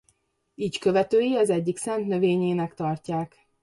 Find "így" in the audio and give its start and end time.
0.55-0.79